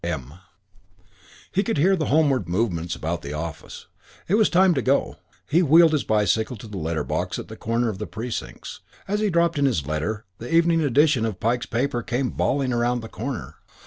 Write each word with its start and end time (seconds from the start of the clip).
M." 0.03 0.33
He 1.51 1.61
could 1.61 1.77
hear 1.77 1.95
the 1.95 2.07
homeward 2.07 2.49
movements 2.49 2.95
about 2.95 3.21
the 3.21 3.33
office. 3.33 3.85
It 4.27 4.33
was 4.33 4.49
time 4.49 4.73
to 4.73 4.81
go. 4.81 5.17
He 5.47 5.61
wheeled 5.61 5.91
his 5.91 6.03
bicycle 6.03 6.55
to 6.57 6.65
the 6.67 6.79
letter 6.79 7.03
box 7.03 7.37
at 7.37 7.49
the 7.49 7.55
corner 7.55 7.87
of 7.87 7.99
The 7.99 8.07
Precincts. 8.07 8.79
As 9.07 9.19
he 9.19 9.29
dropped 9.29 9.59
in 9.59 9.65
his 9.65 9.85
letter, 9.85 10.25
the 10.39 10.51
evening 10.51 10.81
edition 10.81 11.23
of 11.23 11.39
Pike's 11.39 11.67
paper 11.67 12.01
came 12.01 12.31
bawling 12.31 12.73
around 12.73 13.01
the 13.01 13.09
corner. 13.09 13.57